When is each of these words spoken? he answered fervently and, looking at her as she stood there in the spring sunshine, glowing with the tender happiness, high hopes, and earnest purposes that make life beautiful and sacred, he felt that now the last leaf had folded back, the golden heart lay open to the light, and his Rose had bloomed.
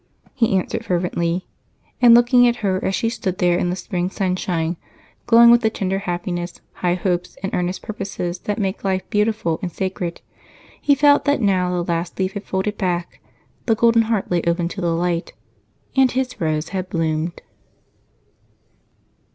he 0.33 0.57
answered 0.57 0.83
fervently 0.83 1.45
and, 2.01 2.15
looking 2.15 2.47
at 2.47 2.55
her 2.65 2.83
as 2.83 2.95
she 2.95 3.07
stood 3.07 3.37
there 3.37 3.59
in 3.59 3.69
the 3.69 3.75
spring 3.75 4.09
sunshine, 4.09 4.75
glowing 5.27 5.51
with 5.51 5.61
the 5.61 5.69
tender 5.69 5.99
happiness, 5.99 6.59
high 6.73 6.95
hopes, 6.95 7.37
and 7.43 7.53
earnest 7.53 7.83
purposes 7.83 8.39
that 8.39 8.57
make 8.57 8.83
life 8.83 9.07
beautiful 9.11 9.59
and 9.61 9.71
sacred, 9.71 10.19
he 10.81 10.95
felt 10.95 11.25
that 11.25 11.39
now 11.39 11.69
the 11.69 11.83
last 11.83 12.17
leaf 12.17 12.33
had 12.33 12.43
folded 12.45 12.79
back, 12.79 13.19
the 13.67 13.75
golden 13.75 14.01
heart 14.01 14.31
lay 14.31 14.41
open 14.47 14.67
to 14.67 14.81
the 14.81 14.89
light, 14.89 15.33
and 15.95 16.13
his 16.13 16.41
Rose 16.41 16.69
had 16.69 16.89
bloomed. 16.89 17.39